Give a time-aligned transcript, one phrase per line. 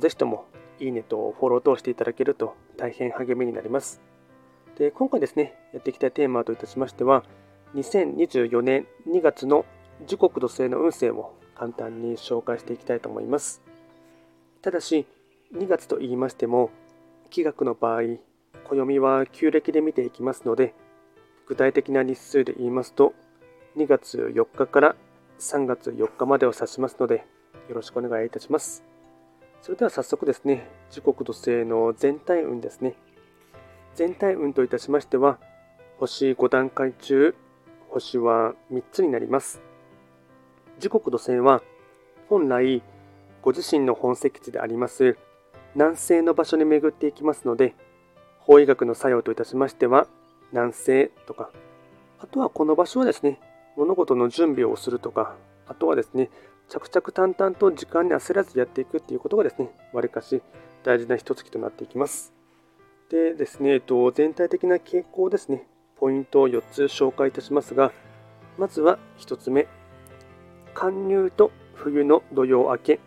[0.00, 0.46] ぜひとも
[0.78, 4.00] いいねとフォローとしていただけると大変励みになります。
[4.76, 7.24] で今回ですね、やっていきたいテーマといたしましては、
[7.74, 9.64] 2024年2月の
[10.06, 13.62] 時刻土星の運勢を簡単に紹介していきたいと思います。
[14.60, 15.06] ただし、
[15.54, 16.70] 2月と言いましても、
[17.30, 18.02] 気学の場合、
[18.64, 20.74] 暦は旧暦で見ていきますので、
[21.46, 23.14] 具体的な日数で言いますと、
[23.76, 24.96] 2月4日から
[25.38, 27.24] 3月4日までを指しますので、
[27.68, 28.95] よろしくお願いいたします。
[29.62, 32.94] それでは早速ですね、時刻土星の全体運ですね。
[33.94, 35.38] 全体運といたしましては、
[35.98, 37.34] 星5段階中、
[37.88, 39.60] 星は3つになります。
[40.78, 41.62] 時刻土星は、
[42.28, 42.82] 本来、
[43.42, 45.16] ご自身の本石地であります、
[45.74, 47.74] 南西の場所に巡っていきますので、
[48.40, 50.06] 法医学の作用といたしましては、
[50.52, 51.50] 南西とか、
[52.18, 53.40] あとはこの場所はですね、
[53.76, 55.34] 物事の準備をするとか、
[55.66, 56.30] あとはですね、
[56.68, 60.42] 着々淡々と時間に焦らずやっていくっていうことがですね、わりかし
[60.82, 62.32] 大事な一月となっていきます。
[63.08, 65.66] でですね、えっと、全体的な傾向ですね、
[65.96, 67.92] ポイントを4つ紹介いたしますが、
[68.58, 69.68] まずは1つ目、
[70.74, 73.00] 寒入と冬の土曜明け、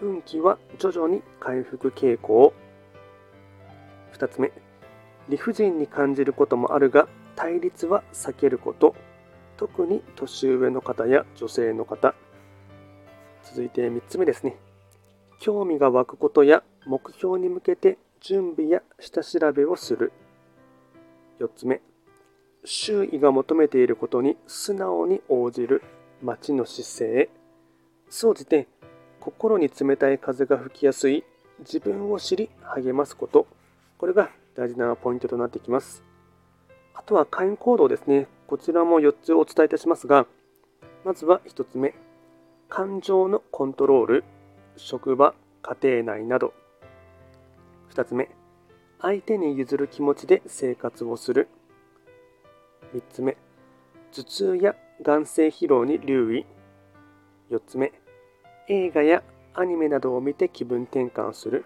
[0.00, 2.54] 運気は徐々に回復傾向。
[4.12, 4.52] 2つ目、
[5.28, 8.94] 理不尽に感じることもあるが、対立は避けること。
[9.56, 12.14] 特に年上の方や女性の方。
[13.44, 14.56] 続いて3つ目ですね。
[15.40, 20.12] 興味が湧くことや目標に向けて準備や下調べをする。
[21.40, 21.80] 4つ目。
[22.64, 25.82] 周囲が求めていることに素直に応じる
[26.22, 27.30] 待ちの姿勢。
[28.08, 28.66] 総じて
[29.20, 31.24] 心に冷たい風が吹きやすい
[31.60, 33.46] 自分を知り励ますこと。
[33.98, 36.02] これが大事なポイントとなってきます。
[36.94, 38.26] あとは会員行動ですね。
[38.46, 40.26] こちらも4つお伝えいたしますが、
[41.04, 41.94] まずは1つ目。
[42.76, 44.24] 感情のコントロール、
[44.76, 46.52] 職場、家庭内など。
[47.94, 48.28] 2つ目。
[49.00, 51.46] 相手に譲る気持ちで生活をする。
[52.92, 53.36] 3つ目。
[54.10, 54.74] 頭痛や
[55.04, 56.46] 眼性疲労に留意。
[57.52, 57.92] 4つ目。
[58.66, 59.22] 映画や
[59.54, 61.64] アニメなどを見て気分転換する。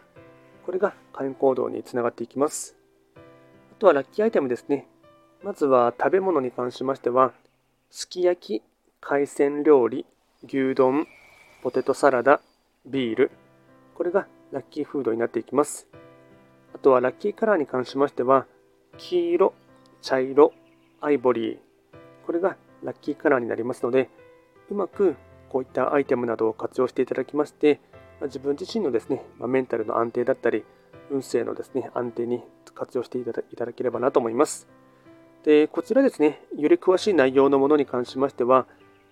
[0.66, 2.76] これが会員行動につながっていきます。
[3.16, 3.20] あ
[3.78, 4.86] とはラッキーアイテムですね。
[5.42, 7.32] まずは食べ物に関しましては、
[7.88, 8.62] すき焼き、
[9.00, 10.04] 海鮮料理、
[10.44, 11.09] 牛丼、
[11.62, 12.41] ポテトサラダ、
[12.87, 13.32] ビール。
[13.97, 15.88] これがラッキーフードになっていきます。
[16.72, 18.47] あとはラッキーカラーに関しましては、
[18.98, 19.53] 黄色、
[20.00, 20.53] 茶色、
[21.00, 21.59] アイボリー。
[22.25, 24.10] これがラッキーカラーになりますので、
[24.71, 25.16] うまく
[25.48, 27.81] こういったアイテムなどを活用していただきまして、
[28.22, 30.65] 自分自身のですね、メンタルの安定だったり、
[31.10, 32.44] 運勢のですね、安定に
[32.77, 33.32] 活用していた
[33.66, 34.69] だければなと思います。
[35.43, 38.69] で、こちらですね、より詳しい内容のものに関しましては、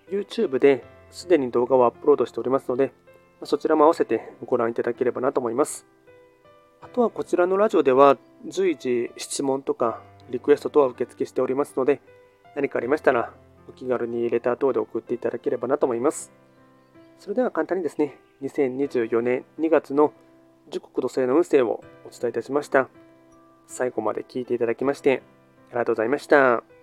[0.09, 2.91] YouTube ですでに動画をアップロードしておりますので、
[3.43, 5.85] そちらも合わせてご覧いただければなと思います。
[6.81, 12.01] あとはこちらのラジオでは随時質問とかリクエスト等は受付しておりますので、
[12.55, 13.31] 何かありましたら
[13.69, 16.31] お気軽にレター等で送っていただければなと思います。
[17.19, 20.13] それでは簡単にですね、2024年2月の
[20.69, 22.89] 時刻土星の運勢をお伝えいたしました。
[23.67, 25.21] 最後まで聞いていただきまして
[25.69, 26.76] ありがとうございました。